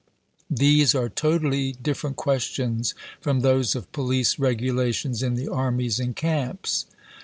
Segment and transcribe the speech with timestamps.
[0.49, 6.87] These are totally different questions from those of police regulations in the armies and camps."